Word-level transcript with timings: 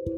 Halo, 0.00 0.16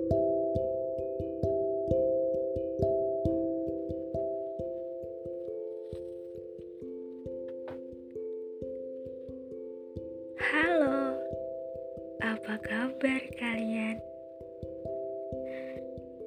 apa 12.22 12.62
kabar 12.62 13.22
kalian? 13.34 13.98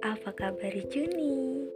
Apa 0.04 0.36
kabar 0.36 0.76
Juni? 0.92 1.72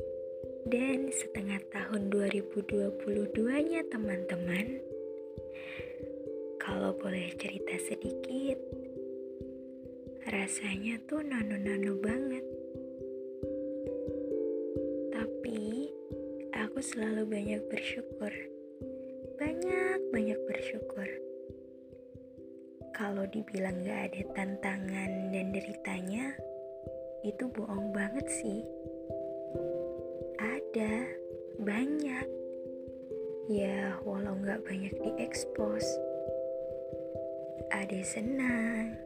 Dan 0.68 1.16
setengah 1.16 1.64
tahun 1.71 2.11
2022-nya 2.11 3.88
teman-teman? 3.88 4.84
Kalau 6.59 6.91
boleh 7.00 7.32
cerita 7.39 7.80
sedikit, 7.88 8.79
rasanya 10.30 11.02
tuh 11.09 11.25
nano-nano 11.25 11.98
banget. 12.00 12.46
Tapi 15.10 15.89
aku 16.54 16.79
selalu 16.79 17.25
banyak 17.25 17.61
bersyukur. 17.68 18.34
Banyak-banyak 19.42 20.39
bersyukur 20.46 21.10
kalau 23.00 23.23
dibilang 23.32 23.79
gak 23.87 24.11
ada 24.11 24.21
tantangan 24.36 25.32
dan 25.32 25.56
deritanya, 25.56 26.36
itu 27.23 27.48
bohong 27.48 27.96
banget 27.96 28.28
sih. 28.28 28.59
Ada, 30.36 31.07
banyak. 31.64 32.28
Ya, 33.48 33.95
walau 34.03 34.36
gak 34.44 34.67
banyak 34.67 34.92
diekspos. 35.00 35.88
Ada 37.72 38.03
senang, 38.03 39.00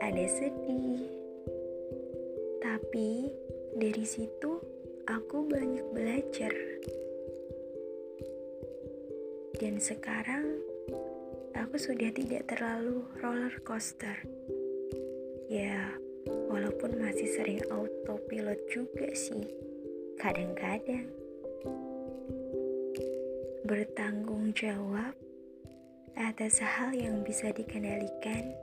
ada 0.00 0.24
sedih. 0.26 1.04
Tapi 2.64 3.30
dari 3.76 4.04
situ 4.06 4.58
aku 5.04 5.44
banyak 5.46 5.86
belajar. 5.92 6.54
Dan 9.60 9.78
sekarang 9.78 10.58
aku 11.54 11.76
sudah 11.78 12.10
tidak 12.10 12.50
terlalu 12.50 13.06
roller 13.22 13.54
coaster. 13.62 14.16
Ya, 15.46 15.94
walaupun 16.50 16.98
masih 16.98 17.30
sering 17.30 17.62
autopilot 17.70 18.58
juga 18.72 19.12
sih, 19.14 19.46
kadang-kadang. 20.18 21.06
Bertanggung 23.64 24.52
jawab 24.52 25.14
atas 26.14 26.62
hal 26.62 26.94
yang 26.94 27.26
bisa 27.26 27.50
dikendalikan 27.50 28.54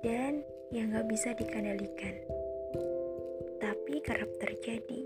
dan 0.00 0.40
yang 0.72 0.96
gak 0.96 1.08
bisa 1.08 1.36
dikendalikan. 1.36 2.16
Tapi 3.60 4.00
kerap 4.00 4.30
terjadi. 4.40 5.00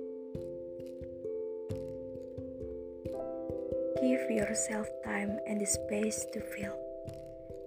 Give 3.98 4.24
yourself 4.30 4.86
time 5.02 5.40
and 5.48 5.58
the 5.58 5.66
space 5.66 6.28
to 6.36 6.40
feel, 6.54 6.76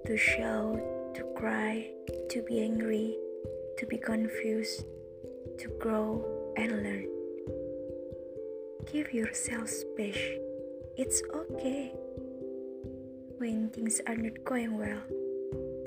to 0.05 0.13
shout, 0.15 0.79
to 1.17 1.25
cry, 1.33 1.89
to 2.29 2.45
be 2.45 2.61
angry, 2.61 3.17
to 3.81 3.83
be 3.89 3.97
confused, 3.97 4.85
to 5.57 5.67
grow 5.81 6.21
and 6.55 6.71
learn. 6.85 7.09
Give 8.85 9.11
yourself 9.11 9.67
space. 9.67 10.39
It's 10.95 11.21
okay. 11.33 11.91
When 13.37 13.69
things 13.73 13.99
are 14.07 14.15
not 14.15 14.45
going 14.45 14.77
well, 14.77 15.01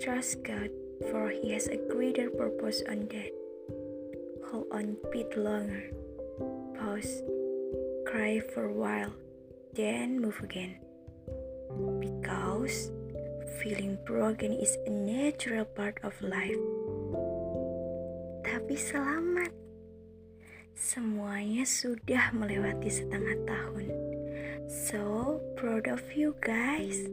trust 0.03 0.43
God, 0.43 0.71
for 1.09 1.33
He 1.33 1.57
has 1.57 1.73
a 1.73 1.81
greater 1.89 2.29
purpose 2.29 2.85
on 2.85 3.09
that. 3.09 3.33
Hold 4.53 4.69
on 4.69 5.01
bit 5.09 5.33
longer. 5.39 5.89
Pause. 6.77 7.25
Cry 8.05 8.45
for 8.53 8.69
a 8.69 8.77
while 8.77 9.15
then 9.75 10.21
move 10.21 10.41
again. 10.43 10.77
Because 12.01 12.91
feeling 13.63 13.99
broken 14.05 14.53
is 14.53 14.77
a 14.87 14.91
natural 14.91 15.65
part 15.65 15.99
of 16.03 16.13
life. 16.21 16.59
Tapi 18.43 18.75
selamat. 18.75 19.55
Semuanya 20.75 21.63
sudah 21.69 22.35
melewati 22.35 22.91
setengah 22.91 23.37
tahun. 23.47 23.87
So 24.67 25.39
proud 25.55 25.87
of 25.87 26.03
you 26.19 26.35
guys. 26.43 27.07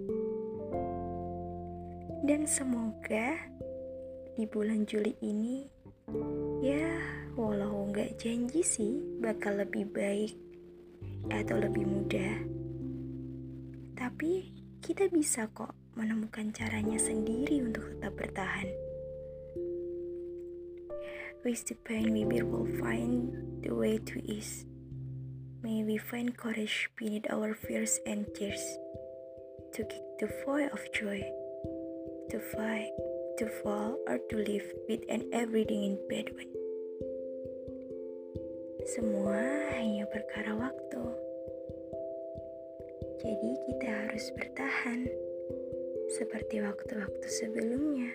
Dan 2.25 2.50
semoga 2.50 3.38
di 4.37 4.45
bulan 4.45 4.85
Juli 4.85 5.17
ini 5.25 5.65
ya 6.61 6.93
walau 7.33 7.89
nggak 7.89 8.21
janji 8.21 8.61
sih 8.61 9.01
bakal 9.17 9.57
lebih 9.57 9.89
baik 9.89 10.37
atau 11.33 11.57
lebih 11.57 11.89
mudah. 11.89 12.45
Tapi 13.97 14.53
kita 14.85 15.09
bisa 15.09 15.49
kok 15.49 15.73
menemukan 15.97 16.53
caranya 16.53 17.01
sendiri 17.01 17.65
untuk 17.65 17.97
tetap 17.97 18.13
bertahan. 18.13 18.69
With 21.41 21.65
the 21.65 21.75
pain, 21.81 22.13
we 22.13 22.45
will 22.45 22.69
find 22.77 23.33
the 23.65 23.73
way 23.73 23.97
to 23.97 24.21
ease. 24.21 24.69
May 25.65 25.81
we 25.81 25.97
find 25.97 26.37
courage 26.37 26.93
beneath 26.93 27.25
our 27.33 27.57
fears 27.57 27.97
and 28.05 28.29
tears 28.37 28.61
to 29.73 29.81
kick 29.81 30.05
the 30.21 30.29
void 30.45 30.69
of 30.69 30.81
joy, 30.93 31.25
to 32.29 32.37
fight, 32.53 32.93
to 33.37 33.45
fall, 33.61 33.93
or 34.09 34.17
to 34.33 34.35
live 34.41 34.65
with 34.89 35.05
an 35.13 35.21
everything 35.29 35.85
in 35.85 35.95
one. 36.09 36.53
Semua 38.97 39.37
hanya 39.77 40.09
perkara 40.09 40.57
waktu. 40.57 41.05
Jadi 43.21 43.51
kita 43.69 43.89
harus 43.93 44.25
bertahan 44.33 45.05
seperti 46.17 46.65
waktu-waktu 46.65 47.27
sebelumnya. 47.29 48.09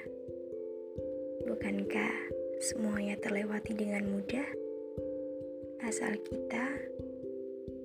Bukankah 1.46 2.14
semuanya 2.58 3.14
terlewati 3.22 3.78
dengan 3.78 4.10
mudah? 4.10 4.48
Asal 5.86 6.18
kita 6.18 6.66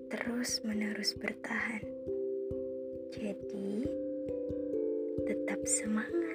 terus-menerus 0.09 1.13
bertahan. 1.13 1.85
Jadi, 3.13 3.85
tetap 5.29 5.61
semangat. 5.69 6.26